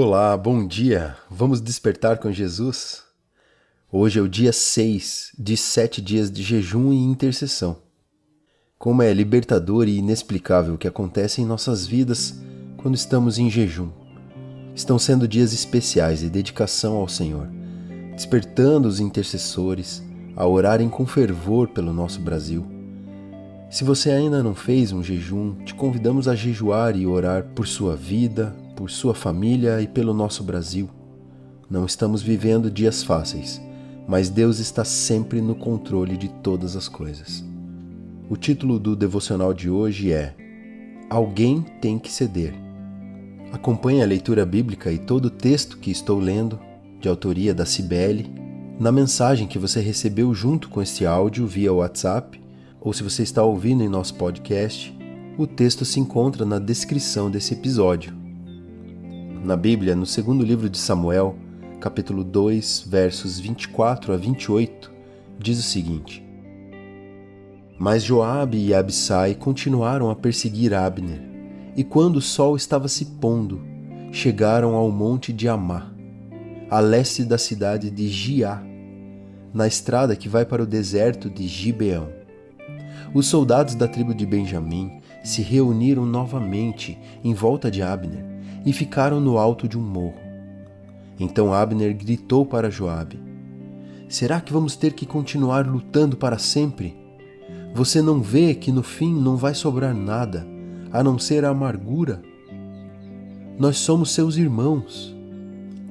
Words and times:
Olá, 0.00 0.36
bom 0.36 0.64
dia! 0.64 1.16
Vamos 1.28 1.60
despertar 1.60 2.18
com 2.18 2.30
Jesus? 2.30 3.02
Hoje 3.90 4.20
é 4.20 4.22
o 4.22 4.28
dia 4.28 4.52
6 4.52 5.32
de 5.36 5.56
sete 5.56 6.00
dias 6.00 6.30
de 6.30 6.40
jejum 6.40 6.92
e 6.92 7.02
intercessão. 7.02 7.78
Como 8.78 9.02
é 9.02 9.12
libertador 9.12 9.88
e 9.88 9.96
inexplicável 9.96 10.74
o 10.74 10.78
que 10.78 10.86
acontece 10.86 11.42
em 11.42 11.44
nossas 11.44 11.84
vidas 11.84 12.36
quando 12.76 12.94
estamos 12.94 13.40
em 13.40 13.50
jejum. 13.50 13.88
Estão 14.72 15.00
sendo 15.00 15.26
dias 15.26 15.52
especiais 15.52 16.20
de 16.20 16.30
dedicação 16.30 16.94
ao 16.94 17.08
Senhor, 17.08 17.48
despertando 18.14 18.86
os 18.86 19.00
intercessores 19.00 20.00
a 20.36 20.46
orarem 20.46 20.88
com 20.88 21.04
fervor 21.06 21.66
pelo 21.70 21.92
nosso 21.92 22.20
Brasil. 22.20 22.64
Se 23.68 23.82
você 23.82 24.12
ainda 24.12 24.44
não 24.44 24.54
fez 24.54 24.92
um 24.92 25.02
jejum, 25.02 25.56
te 25.64 25.74
convidamos 25.74 26.28
a 26.28 26.36
jejuar 26.36 26.96
e 26.96 27.04
orar 27.04 27.48
por 27.52 27.66
sua 27.66 27.96
vida, 27.96 28.54
por 28.78 28.88
sua 28.88 29.12
família 29.12 29.82
e 29.82 29.88
pelo 29.88 30.14
nosso 30.14 30.44
Brasil. 30.44 30.88
Não 31.68 31.84
estamos 31.84 32.22
vivendo 32.22 32.70
dias 32.70 33.02
fáceis, 33.02 33.60
mas 34.06 34.30
Deus 34.30 34.60
está 34.60 34.84
sempre 34.84 35.40
no 35.40 35.56
controle 35.56 36.16
de 36.16 36.28
todas 36.28 36.76
as 36.76 36.88
coisas. 36.88 37.44
O 38.30 38.36
título 38.36 38.78
do 38.78 38.94
devocional 38.94 39.52
de 39.52 39.68
hoje 39.68 40.12
é 40.12 40.32
Alguém 41.10 41.66
tem 41.80 41.98
que 41.98 42.08
ceder. 42.08 42.54
Acompanhe 43.50 44.00
a 44.00 44.06
leitura 44.06 44.46
bíblica 44.46 44.92
e 44.92 44.98
todo 44.98 45.24
o 45.24 45.30
texto 45.30 45.78
que 45.78 45.90
estou 45.90 46.20
lendo, 46.20 46.56
de 47.00 47.08
autoria 47.08 47.52
da 47.52 47.66
Cibele, 47.66 48.32
na 48.78 48.92
mensagem 48.92 49.48
que 49.48 49.58
você 49.58 49.80
recebeu 49.80 50.32
junto 50.32 50.68
com 50.68 50.80
este 50.80 51.04
áudio 51.04 51.48
via 51.48 51.72
WhatsApp, 51.72 52.40
ou 52.80 52.92
se 52.92 53.02
você 53.02 53.24
está 53.24 53.42
ouvindo 53.42 53.82
em 53.82 53.88
nosso 53.88 54.14
podcast, 54.14 54.96
o 55.36 55.48
texto 55.48 55.84
se 55.84 55.98
encontra 55.98 56.44
na 56.44 56.60
descrição 56.60 57.28
desse 57.28 57.54
episódio. 57.54 58.17
Na 59.44 59.56
Bíblia, 59.56 59.94
no 59.94 60.04
segundo 60.04 60.44
livro 60.44 60.68
de 60.68 60.76
Samuel, 60.76 61.36
capítulo 61.80 62.24
2, 62.24 62.84
versos 62.88 63.38
24 63.38 64.12
a 64.12 64.16
28, 64.16 64.90
diz 65.38 65.60
o 65.60 65.62
seguinte: 65.62 66.26
Mas 67.78 68.02
Joabe 68.02 68.58
e 68.58 68.74
Abissai 68.74 69.36
continuaram 69.36 70.10
a 70.10 70.16
perseguir 70.16 70.74
Abner, 70.74 71.22
e 71.76 71.84
quando 71.84 72.16
o 72.16 72.20
sol 72.20 72.56
estava 72.56 72.88
se 72.88 73.04
pondo, 73.04 73.62
chegaram 74.10 74.74
ao 74.74 74.90
monte 74.90 75.32
de 75.32 75.48
Amá, 75.48 75.92
a 76.68 76.80
leste 76.80 77.22
da 77.24 77.38
cidade 77.38 77.90
de 77.90 78.08
Giá, 78.08 78.60
na 79.54 79.68
estrada 79.68 80.16
que 80.16 80.28
vai 80.28 80.44
para 80.44 80.64
o 80.64 80.66
deserto 80.66 81.30
de 81.30 81.46
Gibeão. 81.46 82.08
Os 83.14 83.28
soldados 83.28 83.76
da 83.76 83.86
tribo 83.86 84.12
de 84.12 84.26
Benjamim 84.26 85.00
se 85.22 85.42
reuniram 85.42 86.04
novamente 86.04 86.98
em 87.22 87.32
volta 87.32 87.70
de 87.70 87.80
Abner 87.82 88.37
e 88.64 88.72
ficaram 88.72 89.20
no 89.20 89.38
alto 89.38 89.68
de 89.68 89.78
um 89.78 89.82
morro. 89.82 90.28
Então 91.18 91.52
Abner 91.52 91.96
gritou 91.96 92.46
para 92.46 92.70
Joabe: 92.70 93.20
Será 94.08 94.40
que 94.40 94.52
vamos 94.52 94.76
ter 94.76 94.92
que 94.92 95.04
continuar 95.04 95.66
lutando 95.66 96.16
para 96.16 96.38
sempre? 96.38 96.96
Você 97.74 98.00
não 98.00 98.20
vê 98.20 98.54
que 98.54 98.72
no 98.72 98.82
fim 98.82 99.12
não 99.12 99.36
vai 99.36 99.54
sobrar 99.54 99.94
nada, 99.94 100.46
a 100.92 101.02
não 101.02 101.18
ser 101.18 101.44
a 101.44 101.50
amargura? 101.50 102.22
Nós 103.58 103.78
somos 103.78 104.12
seus 104.12 104.36
irmãos. 104.36 105.14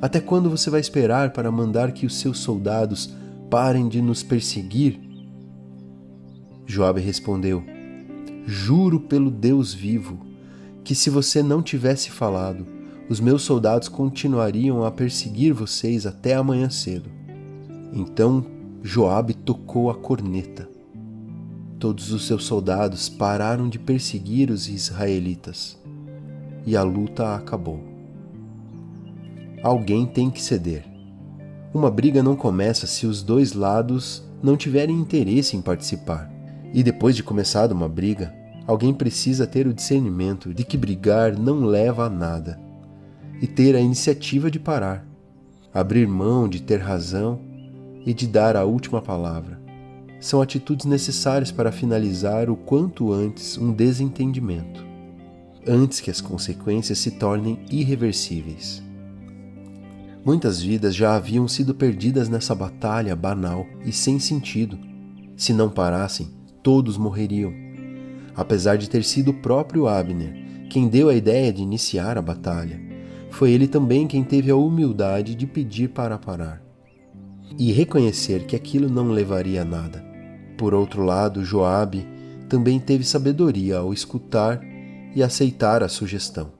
Até 0.00 0.20
quando 0.20 0.48
você 0.48 0.70
vai 0.70 0.80
esperar 0.80 1.32
para 1.32 1.50
mandar 1.50 1.92
que 1.92 2.06
os 2.06 2.14
seus 2.14 2.38
soldados 2.38 3.12
parem 3.50 3.88
de 3.88 4.00
nos 4.00 4.22
perseguir? 4.22 5.00
Joabe 6.64 7.00
respondeu: 7.00 7.64
Juro 8.46 9.00
pelo 9.00 9.30
Deus 9.30 9.74
vivo 9.74 10.27
que 10.88 10.94
se 10.94 11.10
você 11.10 11.42
não 11.42 11.60
tivesse 11.60 12.10
falado, 12.10 12.66
os 13.10 13.20
meus 13.20 13.42
soldados 13.42 13.90
continuariam 13.90 14.86
a 14.86 14.90
perseguir 14.90 15.52
vocês 15.52 16.06
até 16.06 16.34
amanhã 16.34 16.70
cedo. 16.70 17.10
Então 17.92 18.42
Joabe 18.82 19.34
tocou 19.34 19.90
a 19.90 19.94
corneta. 19.94 20.66
Todos 21.78 22.10
os 22.10 22.26
seus 22.26 22.44
soldados 22.44 23.06
pararam 23.06 23.68
de 23.68 23.78
perseguir 23.78 24.50
os 24.50 24.66
israelitas 24.66 25.78
e 26.64 26.74
a 26.74 26.82
luta 26.82 27.34
acabou. 27.34 27.84
Alguém 29.62 30.06
tem 30.06 30.30
que 30.30 30.40
ceder. 30.40 30.86
Uma 31.74 31.90
briga 31.90 32.22
não 32.22 32.34
começa 32.34 32.86
se 32.86 33.06
os 33.06 33.22
dois 33.22 33.52
lados 33.52 34.22
não 34.42 34.56
tiverem 34.56 34.98
interesse 34.98 35.54
em 35.54 35.60
participar. 35.60 36.32
E 36.72 36.82
depois 36.82 37.14
de 37.14 37.22
começada 37.22 37.74
uma 37.74 37.90
briga, 37.90 38.37
alguém 38.68 38.92
precisa 38.92 39.46
ter 39.46 39.66
o 39.66 39.72
discernimento 39.72 40.52
de 40.52 40.62
que 40.62 40.76
brigar 40.76 41.34
não 41.38 41.64
leva 41.64 42.04
a 42.04 42.10
nada 42.10 42.60
e 43.40 43.46
ter 43.46 43.74
a 43.74 43.80
iniciativa 43.80 44.50
de 44.50 44.60
parar, 44.60 45.08
abrir 45.72 46.06
mão 46.06 46.46
de 46.46 46.60
ter 46.60 46.76
razão 46.76 47.40
e 48.04 48.12
de 48.12 48.26
dar 48.26 48.56
a 48.56 48.64
última 48.64 49.00
palavra. 49.00 49.58
São 50.20 50.42
atitudes 50.42 50.84
necessárias 50.84 51.50
para 51.50 51.72
finalizar 51.72 52.50
o 52.50 52.56
quanto 52.56 53.10
antes 53.10 53.56
um 53.56 53.72
desentendimento, 53.72 54.84
antes 55.66 55.98
que 55.98 56.10
as 56.10 56.20
consequências 56.20 56.98
se 56.98 57.12
tornem 57.12 57.60
irreversíveis. 57.70 58.82
Muitas 60.22 60.60
vidas 60.60 60.94
já 60.94 61.14
haviam 61.14 61.48
sido 61.48 61.74
perdidas 61.74 62.28
nessa 62.28 62.54
batalha 62.54 63.16
banal 63.16 63.64
e 63.86 63.92
sem 63.92 64.18
sentido. 64.18 64.78
Se 65.38 65.54
não 65.54 65.70
parassem, 65.70 66.28
todos 66.62 66.98
morreriam 66.98 67.67
apesar 68.38 68.78
de 68.78 68.88
ter 68.88 69.02
sido 69.02 69.32
o 69.32 69.34
próprio 69.34 69.88
Abner 69.88 70.32
quem 70.70 70.86
deu 70.86 71.08
a 71.08 71.14
ideia 71.14 71.52
de 71.52 71.60
iniciar 71.60 72.16
a 72.16 72.22
batalha. 72.22 72.80
Foi 73.30 73.50
ele 73.50 73.66
também 73.66 74.06
quem 74.06 74.22
teve 74.22 74.48
a 74.48 74.56
humildade 74.56 75.34
de 75.34 75.44
pedir 75.44 75.88
para 75.88 76.16
parar 76.16 76.62
e 77.58 77.72
reconhecer 77.72 78.46
que 78.46 78.54
aquilo 78.54 78.88
não 78.88 79.10
levaria 79.10 79.62
a 79.62 79.64
nada. 79.64 80.04
Por 80.56 80.72
outro 80.72 81.02
lado, 81.02 81.44
Joabe 81.44 82.06
também 82.48 82.78
teve 82.78 83.02
sabedoria 83.02 83.78
ao 83.78 83.92
escutar 83.92 84.60
e 85.16 85.22
aceitar 85.22 85.82
a 85.82 85.88
sugestão. 85.88 86.52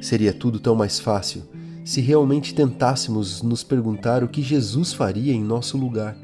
Seria 0.00 0.32
tudo 0.32 0.60
tão 0.60 0.76
mais 0.76 1.00
fácil 1.00 1.42
se 1.84 2.00
realmente 2.00 2.54
tentássemos 2.54 3.42
nos 3.42 3.64
perguntar 3.64 4.22
o 4.22 4.28
que 4.28 4.42
Jesus 4.42 4.92
faria 4.92 5.32
em 5.32 5.42
nosso 5.42 5.76
lugar. 5.76 6.16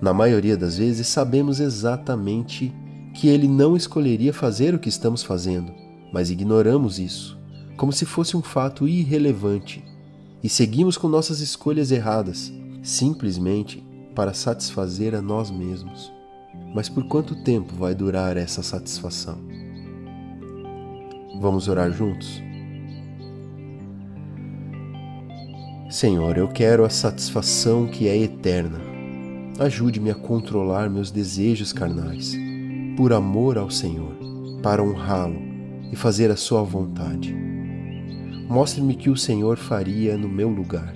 Na 0.00 0.12
maioria 0.12 0.56
das 0.56 0.78
vezes, 0.78 1.06
sabemos 1.06 1.60
exatamente 1.60 2.74
que 3.14 3.28
ele 3.28 3.46
não 3.46 3.76
escolheria 3.76 4.32
fazer 4.32 4.74
o 4.74 4.78
que 4.78 4.88
estamos 4.88 5.22
fazendo, 5.22 5.72
mas 6.12 6.30
ignoramos 6.30 6.98
isso, 6.98 7.38
como 7.76 7.92
se 7.92 8.04
fosse 8.04 8.36
um 8.36 8.42
fato 8.42 8.88
irrelevante, 8.88 9.84
e 10.42 10.48
seguimos 10.48 10.98
com 10.98 11.08
nossas 11.08 11.40
escolhas 11.40 11.92
erradas, 11.92 12.52
simplesmente 12.82 13.82
para 14.14 14.34
satisfazer 14.34 15.14
a 15.14 15.22
nós 15.22 15.50
mesmos. 15.50 16.12
Mas 16.74 16.88
por 16.88 17.04
quanto 17.06 17.42
tempo 17.42 17.74
vai 17.74 17.94
durar 17.94 18.36
essa 18.36 18.62
satisfação? 18.62 19.38
Vamos 21.40 21.68
orar 21.68 21.92
juntos? 21.92 22.42
Senhor, 25.88 26.36
eu 26.36 26.48
quero 26.48 26.84
a 26.84 26.90
satisfação 26.90 27.86
que 27.86 28.08
é 28.08 28.16
eterna. 28.16 28.80
Ajude-me 29.58 30.10
a 30.10 30.14
controlar 30.14 30.90
meus 30.90 31.12
desejos 31.12 31.72
carnais 31.72 32.36
por 32.96 33.12
amor 33.12 33.58
ao 33.58 33.70
Senhor, 33.70 34.14
para 34.62 34.82
honrá-lo 34.82 35.36
e 35.90 35.96
fazer 35.96 36.30
a 36.30 36.36
sua 36.36 36.62
vontade. 36.62 37.34
Mostre-me 38.48 38.94
que 38.94 39.10
o 39.10 39.16
Senhor 39.16 39.56
faria 39.56 40.16
no 40.16 40.28
meu 40.28 40.48
lugar 40.48 40.94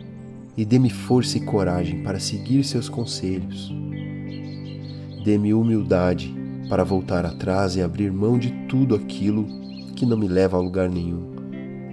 e 0.56 0.64
dê-me 0.64 0.90
força 0.90 1.38
e 1.38 1.40
coragem 1.40 2.02
para 2.04 2.20
seguir 2.20 2.62
seus 2.62 2.88
conselhos. 2.88 3.74
Dê-me 5.24 5.52
humildade 5.52 6.32
para 6.68 6.84
voltar 6.84 7.26
atrás 7.26 7.74
e 7.74 7.82
abrir 7.82 8.12
mão 8.12 8.38
de 8.38 8.50
tudo 8.68 8.94
aquilo 8.94 9.46
que 9.96 10.06
não 10.06 10.16
me 10.16 10.28
leva 10.28 10.56
a 10.56 10.60
lugar 10.60 10.88
nenhum, 10.88 11.34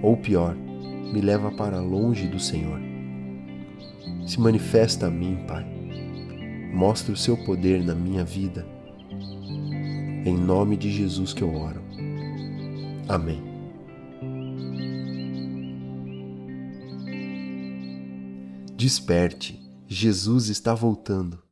ou 0.02 0.16
pior, 0.16 0.54
me 0.54 1.20
leva 1.20 1.50
para 1.50 1.80
longe 1.80 2.28
do 2.28 2.38
Senhor. 2.38 2.80
Se 4.24 4.38
manifesta 4.38 5.06
a 5.08 5.10
mim, 5.10 5.38
Pai. 5.48 5.66
Mostre 6.72 7.12
o 7.12 7.16
seu 7.16 7.36
poder 7.36 7.82
na 7.82 7.94
minha 7.94 8.24
vida 8.24 8.75
em 10.26 10.36
nome 10.36 10.76
de 10.76 10.90
Jesus 10.90 11.32
que 11.32 11.42
eu 11.42 11.54
oro. 11.54 11.80
Amém. 13.08 13.40
Desperte, 18.74 19.60
Jesus 19.86 20.48
está 20.48 20.74
voltando. 20.74 21.45